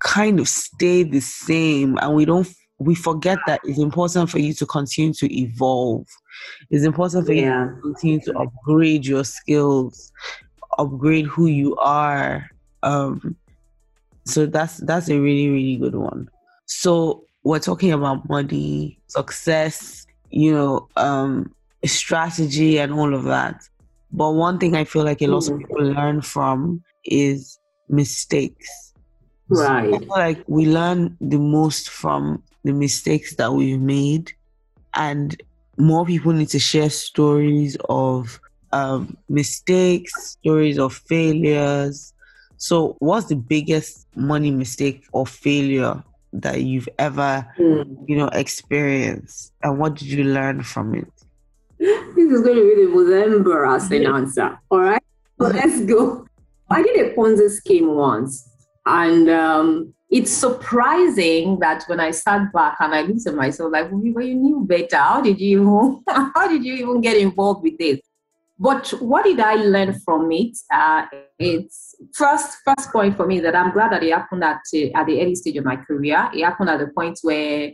[0.00, 2.48] kind of stay the same and we don't
[2.78, 6.06] we forget that it's important for you to continue to evolve.
[6.68, 7.64] It's important for yeah.
[7.64, 10.12] you to continue to upgrade your skills
[10.78, 12.50] upgrade who you are
[12.82, 13.34] um
[14.24, 16.28] so that's that's a really really good one.
[16.66, 23.62] So we're talking about money success you know um strategy and all of that
[24.12, 25.52] but one thing I feel like a lot mm.
[25.52, 28.94] of people learn from is mistakes.
[29.48, 29.90] Right.
[29.90, 34.32] So I feel like we learn the most from the mistakes that we've made,
[34.94, 35.40] and
[35.76, 38.40] more people need to share stories of
[38.72, 42.12] um, mistakes, stories of failures.
[42.56, 48.08] So, what's the biggest money mistake or failure that you've ever, mm.
[48.08, 51.12] you know, experienced, and what did you learn from it?
[51.78, 54.58] This is going to be the most embarrassing answer.
[54.70, 55.02] All right,
[55.38, 56.26] so let's go.
[56.70, 58.48] I did a Ponzi scheme once,
[58.86, 63.90] and um, it's surprising that when I sat back and I looked at myself, like,
[63.90, 64.96] well, you knew better.
[64.96, 66.02] How did you?
[66.08, 68.00] How did you even get involved with this?
[68.58, 70.56] But what did I learn from it?
[70.72, 71.04] Uh,
[71.38, 75.06] it's first first point for me that I'm glad that it happened at uh, at
[75.06, 76.30] the early stage of my career.
[76.32, 77.72] It happened at the point where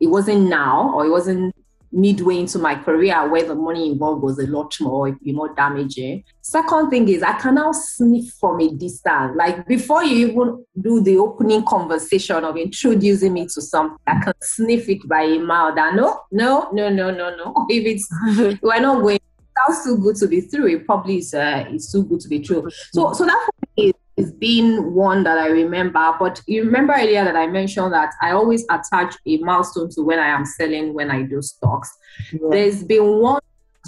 [0.00, 1.54] it wasn't now or it wasn't
[1.92, 6.24] midway into my career where the money involved was a lot more, be more damaging.
[6.40, 9.36] Second thing is I can now sniff from a distance.
[9.36, 14.34] Like before you even do the opening conversation of introducing me to something, I can
[14.42, 17.66] sniff it by a mile that no, no, no, no, no, no.
[17.70, 19.18] If it's we're not going
[19.66, 20.66] sounds too good to be true.
[20.66, 22.68] It probably is uh, it's too good to be true.
[22.92, 26.12] So so that is it's been one that I remember.
[26.18, 30.18] But you remember earlier that I mentioned that I always attach a milestone to when
[30.18, 31.96] I am selling when I do stocks.
[32.32, 32.48] Yeah.
[32.50, 33.40] There's been one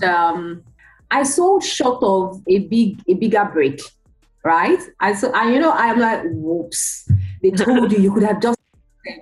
[0.05, 0.63] um,
[1.11, 3.81] I sold short of a big a bigger break,
[4.45, 4.79] right?
[5.01, 7.11] I so and you know I'm like, whoops.
[7.43, 8.59] They told you you could have just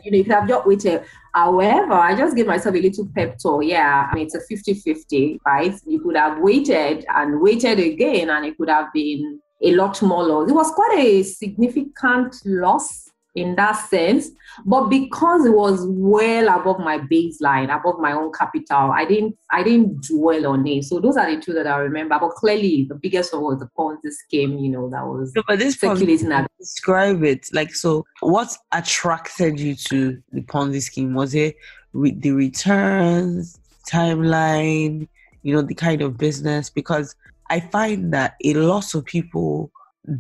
[0.05, 1.05] you know, you could have just waited.
[1.33, 3.65] However, I just gave myself a little pep talk.
[3.65, 5.75] Yeah, I mean, it's a 50 50, right?
[5.87, 10.25] You could have waited and waited again, and it could have been a lot more
[10.25, 10.51] loss.
[10.51, 14.31] It was quite a significant loss in that sense,
[14.65, 19.63] but because it was well above my baseline, above my own capital, I didn't I
[19.63, 20.85] didn't dwell on it.
[20.85, 22.19] So those are the two that I remember.
[22.19, 24.59] But clearly, the biggest one was the Ponzi scheme.
[24.59, 26.29] You know, that was no, but this circulating.
[26.29, 28.05] Ponzi, describe it like so.
[28.21, 31.15] What attracted you to the Ponzi scheme?
[31.15, 31.57] Was it
[31.93, 35.09] with the returns, timeline?
[35.43, 37.15] You know, the kind of business because
[37.51, 39.71] I find that a lot of people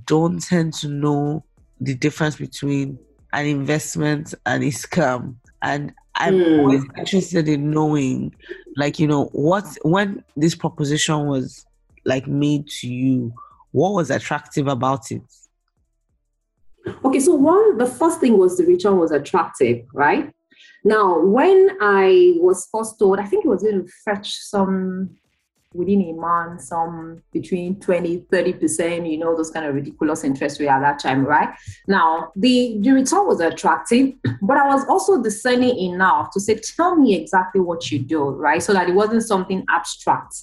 [0.04, 1.44] don't tend to know
[1.80, 2.98] the difference between
[3.32, 5.36] an investment and a scam.
[5.62, 6.58] And I'm mm.
[6.58, 8.34] always interested in knowing,
[8.76, 11.64] like, you know, what when this proposition was
[12.04, 13.32] like made to you,
[13.72, 15.22] what was attractive about it?
[17.04, 20.32] Okay, so one, the first thing was the return was attractive, right?
[20.84, 25.16] Now, when I was first told, I think it was going to fetch some
[25.74, 30.68] within a month, some between 20, 30%, you know, those kind of ridiculous interest rate
[30.68, 31.50] at that time, right?
[31.86, 36.96] Now, the, the return was attractive, but I was also discerning enough to say, tell
[36.96, 38.62] me exactly what you do, right?
[38.62, 40.42] So that it wasn't something abstract.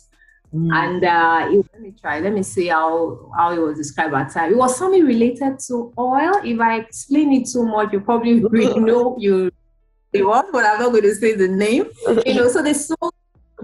[0.54, 0.72] Mm.
[0.72, 4.32] And uh, it, let me try, let me see how, how it was described at
[4.32, 4.52] time.
[4.52, 6.34] It was something related to oil.
[6.44, 8.40] If I explain it too much, you probably
[8.80, 9.52] know you
[10.14, 11.88] what, but I'm not going to say the name.
[12.26, 13.14] You know, so they sold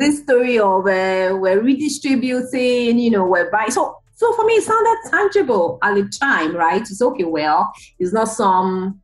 [0.01, 3.71] this story of uh, we're redistributing, you know, we're buying.
[3.71, 6.81] So, so for me, it sounded tangible at the time, right?
[6.81, 7.23] It's okay.
[7.23, 8.99] Well, it's not some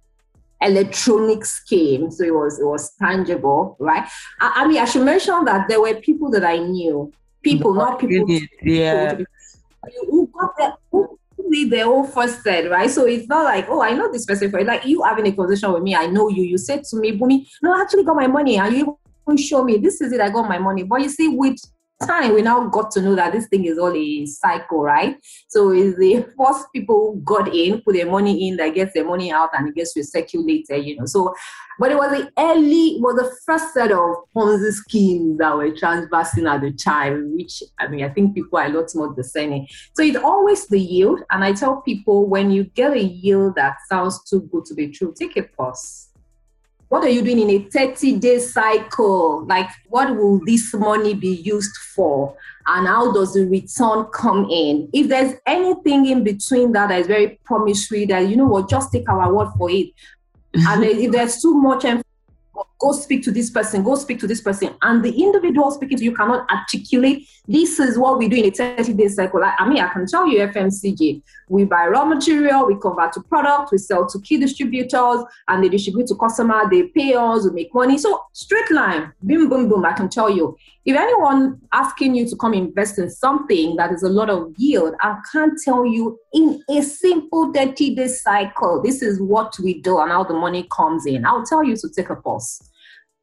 [0.62, 4.08] electronic scheme, so it was it was tangible, right?
[4.42, 7.12] I, I mean, I should mention that there were people that I knew,
[7.44, 8.28] people, not people,
[8.64, 9.18] yeah,
[10.10, 11.18] who got their who
[11.50, 12.90] made their own first said, right?
[12.90, 15.72] So it's not like, oh, I know this person for like you having a conversation
[15.74, 16.44] with me, I know you.
[16.44, 18.60] You said to me, Bunmi, no, I actually got my money.
[18.60, 18.97] Are you
[19.36, 21.58] show me this is it i got my money but you see with
[22.06, 25.18] time we now got to know that this thing is all a cycle, right?
[25.48, 29.06] So it's the first people who got in, put their money in, that gets their
[29.06, 31.06] money out and it gets recirculated, you know.
[31.06, 31.34] So
[31.80, 36.48] but it was the early, was the first set of Ponzi schemes that were transversing
[36.48, 39.68] at the time, which I mean, I think people are a lot more discerning.
[39.96, 41.22] So it's always the yield.
[41.30, 44.88] And I tell people when you get a yield that sounds too good to be
[44.90, 46.07] true, take a pause.
[46.90, 49.46] What are you doing in a 30 day cycle?
[49.46, 52.36] Like, what will this money be used for?
[52.66, 54.90] And how does the return come in?
[54.94, 58.92] If there's anything in between that that is very promissory, that you know what, just
[58.92, 59.88] take our word for it
[60.54, 61.86] and if there's too much
[62.80, 64.74] go speak to this person, go speak to this person.
[64.82, 68.52] And the individual speaking to you cannot articulate, this is what we do in a
[68.52, 69.42] 30 day cycle.
[69.44, 73.72] I mean, I can tell you FMCG, we buy raw material, we convert to product,
[73.72, 77.74] we sell to key distributors, and they distribute to customer, they pay us, we make
[77.74, 77.98] money.
[77.98, 80.58] So straight line, boom, boom, boom, I can tell you.
[80.86, 84.96] If anyone asking you to come invest in something that is a lot of yield,
[85.02, 90.00] I can't tell you in a simple 30 day cycle, this is what we do
[90.00, 91.26] and how the money comes in.
[91.26, 92.67] I'll tell you to take a pause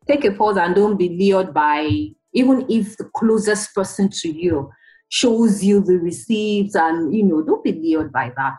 [0.07, 4.71] take a pause and don't be lured by even if the closest person to you
[5.09, 8.59] shows you the receipts and you know don't be lured by that.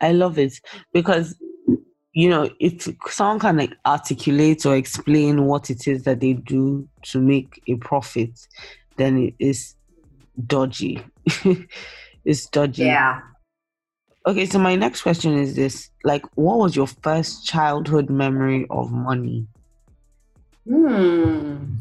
[0.00, 0.60] I love it
[0.92, 1.34] because
[2.12, 6.86] you know if someone can like articulate or explain what it is that they do
[7.02, 8.38] to make a profit
[8.96, 9.74] then it is
[10.46, 11.02] dodgy.
[12.26, 12.84] It's dodgy.
[12.84, 13.20] Yeah.
[14.26, 15.90] Okay so my next question is this.
[16.04, 19.46] Like what was your first childhood memory of money
[20.68, 21.76] Hmm.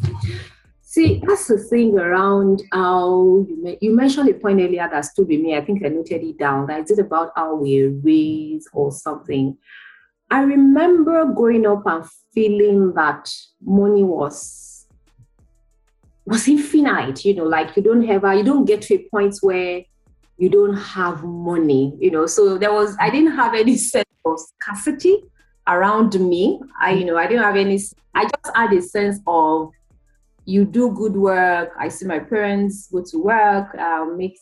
[0.81, 5.41] See, that's the thing around how you, you mentioned a point earlier that stood with
[5.41, 5.55] me.
[5.55, 6.67] I think I noted it down.
[6.67, 9.57] That is about how we raise or something.
[10.29, 13.31] I remember growing up and feeling that
[13.63, 14.85] money was
[16.25, 17.25] was infinite.
[17.25, 19.83] You know, like you don't ever, you don't get to a point where
[20.37, 21.97] you don't have money.
[21.99, 25.23] You know, so there was I didn't have any sense of scarcity
[25.67, 26.59] around me.
[26.79, 27.79] I, you know, I didn't have any,
[28.13, 29.71] I just had a sense of
[30.45, 31.71] you do good work.
[31.79, 34.37] I see my parents go to work, uh, make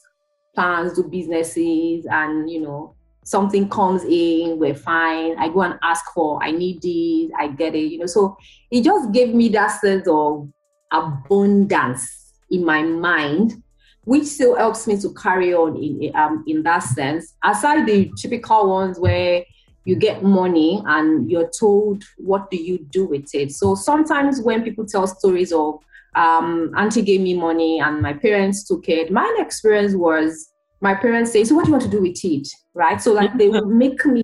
[0.56, 5.38] plans, do businesses, and, you know, something comes in, we're fine.
[5.38, 8.08] I go and ask for, I need this, I get it, you know.
[8.08, 8.36] So
[8.72, 10.50] it just gave me that sense of
[10.92, 13.62] abundance in my mind,
[14.06, 17.36] which still helps me to carry on in um, in that sense.
[17.44, 19.46] Aside the typical ones where
[19.86, 23.52] you get money and you're told what do you do with it.
[23.52, 25.80] So sometimes when people tell stories of
[26.16, 30.52] um, auntie gave me money and my parents took it my experience was
[30.82, 32.48] my parents say so what do you want to do with it?
[32.74, 33.02] Right?
[33.02, 34.24] So like they will make me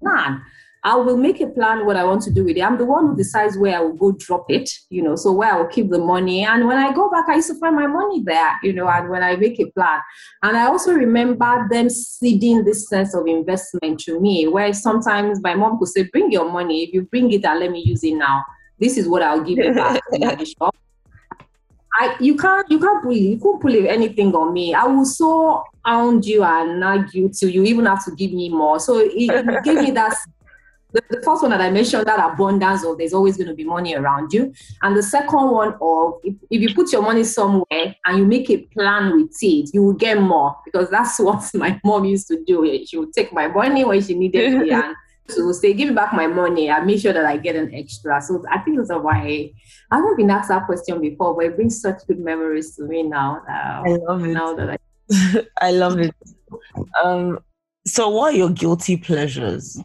[0.00, 0.42] plan
[0.86, 2.62] I will make a plan what I want to do with it.
[2.62, 5.52] I'm the one who decides where I will go drop it, you know, so where
[5.52, 6.44] I will keep the money.
[6.44, 9.10] And when I go back, I used to find my money there, you know, and
[9.10, 10.00] when I make a plan.
[10.44, 15.54] And I also remember them seeding this sense of investment to me, where sometimes my
[15.54, 16.84] mom would say, Bring your money.
[16.84, 18.44] If you bring it and let me use it now,
[18.78, 20.76] this is what I'll give you back at the shop.
[21.98, 24.74] I, you can't you can't pull you can't pull anything on me.
[24.74, 28.50] I will so hound you and nag you till you even have to give me
[28.50, 28.78] more.
[28.78, 30.14] So it, it gave me that
[30.96, 33.64] the, the, first one that I mentioned, that abundance of there's always going to be
[33.64, 34.52] money around you.
[34.82, 38.48] And the second one of if, if you put your money somewhere and you make
[38.50, 42.42] a plan with it, you will get more because that's what my mom used to
[42.44, 42.84] do.
[42.86, 44.94] She would take my money when she needed it and
[45.32, 46.70] she would say, give me back my money.
[46.70, 48.20] I make sure that I get an extra.
[48.22, 49.52] So I think that's why
[49.90, 53.02] I haven't been asked that question before, but it brings such good memories to me
[53.02, 53.42] now.
[53.48, 54.28] Uh, I love it.
[54.28, 56.14] Now that I, I love it.
[57.02, 57.38] Um,
[57.86, 59.80] so what are your guilty pleasures?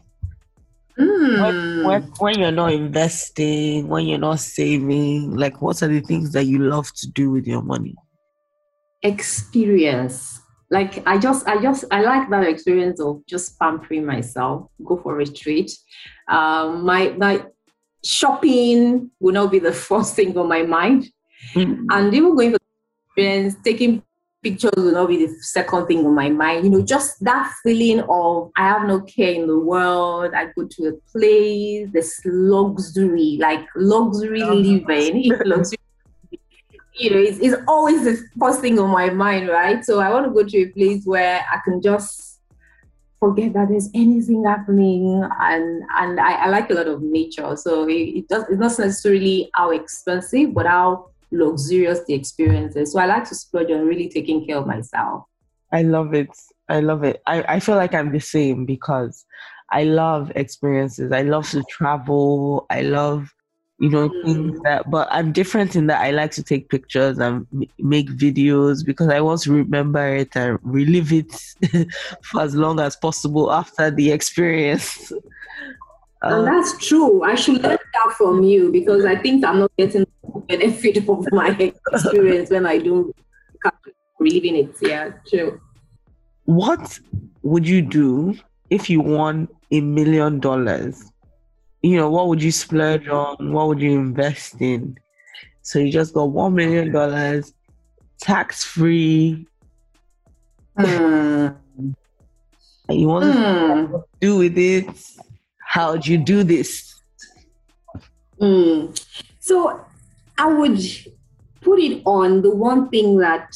[0.98, 1.42] Mm.
[1.42, 6.32] When, when, when, you're not investing, when you're not saving, like what are the things
[6.32, 7.94] that you love to do with your money?
[9.02, 10.40] Experience.
[10.70, 14.70] Like I just, I just, I like that experience of just pampering myself.
[14.84, 15.72] Go for a retreat.
[16.28, 17.44] Um, my my
[18.04, 21.08] shopping will not be the first thing on my mind,
[21.54, 21.86] mm-hmm.
[21.90, 22.58] and even going for
[23.08, 24.02] experience, taking
[24.42, 26.64] pictures will not be the second thing on my mind.
[26.64, 30.34] You know, just that feeling of I have no care in the world.
[30.34, 35.78] I go to a place, this luxury, like luxury oh, living, luxury.
[36.94, 39.84] You know, it's, it's always the first thing on my mind, right?
[39.84, 42.32] So I want to go to a place where I can just
[43.18, 47.88] forget that there's anything happening and and I, I like a lot of nature so
[47.88, 52.92] it, it does it's not necessarily how expensive but how luxurious the experience is.
[52.92, 55.24] So I like to splurge on really taking care of myself.
[55.72, 56.28] I love it.
[56.68, 57.22] I love it.
[57.26, 59.24] I, I feel like I'm the same because
[59.70, 61.12] I love experiences.
[61.12, 62.66] I love to travel.
[62.70, 63.32] I love
[63.82, 64.62] you know things Mm.
[64.62, 67.46] that but i'm different in that i like to take pictures and
[67.80, 71.32] make videos because i want to remember it and relive it
[72.22, 75.10] for as long as possible after the experience
[76.22, 77.22] And Um, that's true.
[77.24, 81.26] I should learn that from you because I think I'm not getting the benefit of
[81.32, 81.48] my
[81.92, 83.12] experience when I do
[84.20, 84.74] reliving it.
[84.80, 85.60] Yeah, true.
[86.44, 86.98] what
[87.42, 88.34] would you do
[88.70, 91.10] if you won a million dollars
[91.82, 94.96] you know what would you splurge on what would you invest in
[95.62, 97.52] so you just got one million dollars
[98.20, 99.46] tax free
[100.76, 101.54] and
[102.88, 103.96] you want to Hmm.
[104.20, 104.86] do with it
[105.72, 106.92] how would you do this
[108.42, 108.86] Hmm.
[109.38, 109.84] So
[110.36, 110.80] I would
[111.60, 113.54] put it on the one thing that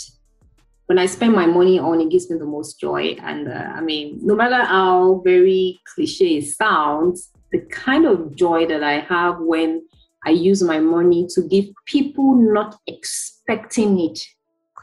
[0.87, 3.17] when I spend my money on, it gives me the most joy.
[3.21, 8.67] And uh, I mean, no matter how very cliche it sounds, the kind of joy
[8.67, 9.83] that I have when
[10.25, 14.21] I use my money to give people not expecting it,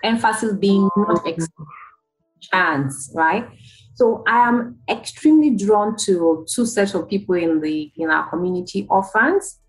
[0.03, 1.65] emphasis being not expecting
[2.41, 3.47] chance, right?
[3.95, 8.87] So I am extremely drawn to two sets of people in the in our community,
[8.89, 9.59] orphans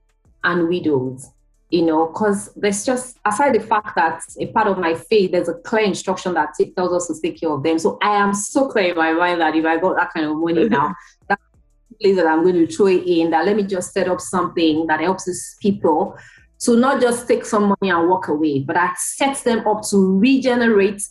[0.43, 1.29] and widows.
[1.71, 5.49] You know, because there's just aside the fact that a part of my faith, there's
[5.49, 7.79] a clear instruction that it tells us to take care of them.
[7.79, 10.37] So I am so clear in my mind that if I got that kind of
[10.37, 10.95] money now,
[11.27, 11.43] that's
[11.91, 13.31] the place that I'm going to throw it in.
[13.31, 16.17] That let me just set up something that helps these people
[16.61, 20.19] to not just take some money and walk away, but I set them up to
[20.19, 21.03] regenerate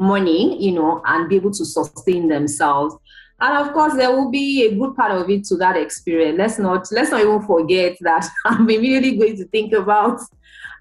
[0.00, 2.96] money, you know, and be able to sustain themselves.
[3.40, 6.38] And of course, there will be a good part of it to that experience.
[6.38, 10.20] Let's not let's not even forget that I'm immediately going to think about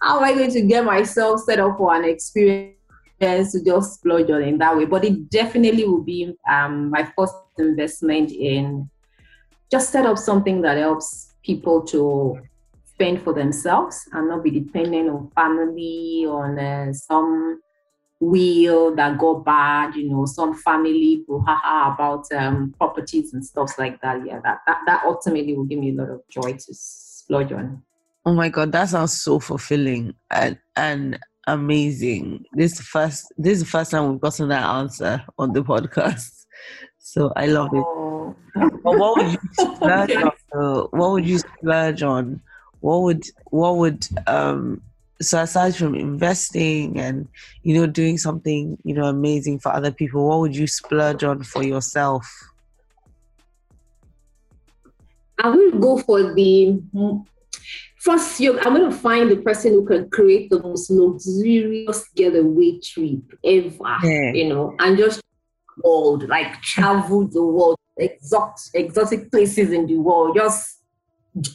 [0.01, 2.75] how am I going to get myself set up for an experience
[3.51, 4.85] to just splurge on in that way.
[4.85, 8.89] But it definitely will be um, my first investment in
[9.71, 12.39] just set up something that helps people to
[12.85, 17.61] spend for themselves and not be dependent on family, on uh, some
[18.19, 24.01] will that go bad, you know, some family brouhaha about um, properties and stuff like
[24.01, 24.25] that.
[24.25, 27.81] Yeah, that, that that ultimately will give me a lot of joy to splurge on.
[28.25, 31.17] oh my god that sounds so fulfilling and and
[31.47, 35.53] amazing this is the first this is the first time we've gotten that answer on
[35.53, 36.45] the podcast
[36.97, 38.35] so i love it Oh.
[38.83, 40.21] But what would you splurge Okay.
[40.21, 40.87] on?
[40.91, 42.41] What would you splurge on?
[42.81, 44.81] What would what would um
[45.21, 47.27] so aside from investing and
[47.63, 51.43] you know doing something you know amazing for other people, what would you splurge on
[51.43, 52.25] for yourself?
[55.41, 56.79] I will go for the
[57.97, 58.39] first.
[58.39, 63.21] You, I'm going to find the person who can create the most luxurious getaway trip
[63.43, 63.97] ever.
[64.03, 64.33] Yeah.
[64.33, 65.21] You know, and just
[65.83, 70.78] world like travel the world, exotic exotic places in the world, just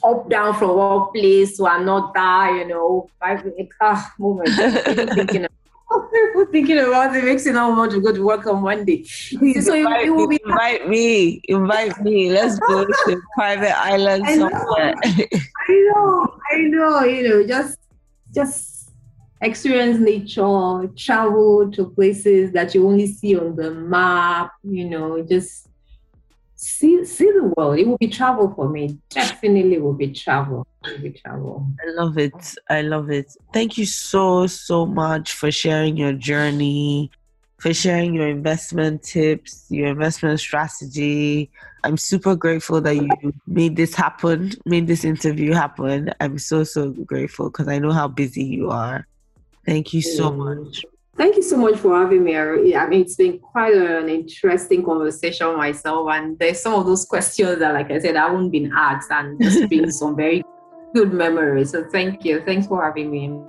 [0.03, 2.57] up down from one place to another.
[2.59, 3.45] You know, five
[3.81, 4.49] ah moment.
[5.15, 5.45] Thinking.
[5.45, 9.05] About, thinking about it makes you not want to go to work on Monday.
[9.39, 12.31] Please So it- invite, it will me, be- invite me, invite me.
[12.33, 14.49] Let's go to private island I know.
[14.51, 14.95] somewhere.
[15.05, 17.79] I know, I know, you know, just
[18.35, 18.91] just
[19.41, 25.69] experience nature, travel to places that you only see on the map, you know, just
[26.65, 27.79] see see the world.
[27.79, 28.99] It will be travel for me.
[29.11, 30.67] Definitely will be travel.
[30.85, 31.67] Will be travel.
[31.85, 32.35] I love it.
[32.71, 33.33] I love it.
[33.53, 37.11] Thank you so, so much for sharing your journey,
[37.59, 41.51] for sharing your investment tips, your investment strategy.
[41.85, 46.15] I'm super grateful that you made this happen, made this interview happen.
[46.21, 49.07] I'm so, so grateful because I know how busy you are.
[49.67, 50.65] Thank you so Mm.
[50.65, 50.85] much.
[51.17, 52.37] Thank you so much for having me.
[52.37, 57.61] I mean, it's been quite an interesting conversation myself, and there's some of those questions
[57.61, 60.43] that, like I said, I haven't been asked, and just been some very
[60.93, 61.71] good memories.
[61.71, 62.43] So thank you.
[62.45, 63.41] Thanks for having me.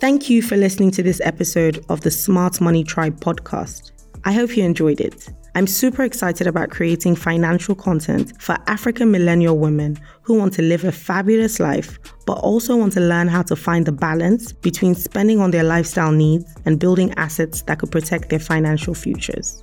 [0.00, 3.92] Thank you for listening to this episode of the Smart Money Tribe podcast.
[4.24, 5.28] I hope you enjoyed it.
[5.54, 10.84] I'm super excited about creating financial content for African millennial women who want to live
[10.84, 15.40] a fabulous life, but also want to learn how to find the balance between spending
[15.40, 19.60] on their lifestyle needs and building assets that could protect their financial futures.